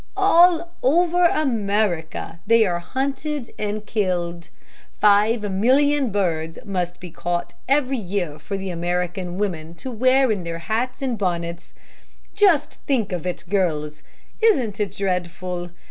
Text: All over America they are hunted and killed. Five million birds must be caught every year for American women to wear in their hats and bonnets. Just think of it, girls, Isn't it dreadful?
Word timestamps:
All 0.17 0.71
over 0.81 1.25
America 1.27 2.39
they 2.47 2.65
are 2.65 2.79
hunted 2.79 3.51
and 3.59 3.85
killed. 3.85 4.49
Five 4.99 5.43
million 5.51 6.11
birds 6.11 6.57
must 6.65 6.99
be 6.99 7.11
caught 7.11 7.53
every 7.69 7.99
year 7.99 8.39
for 8.39 8.55
American 8.55 9.37
women 9.37 9.75
to 9.75 9.91
wear 9.91 10.31
in 10.31 10.43
their 10.43 10.57
hats 10.57 11.03
and 11.03 11.19
bonnets. 11.19 11.75
Just 12.33 12.79
think 12.87 13.11
of 13.11 13.27
it, 13.27 13.43
girls, 13.47 14.01
Isn't 14.41 14.79
it 14.79 14.93
dreadful? 14.97 15.69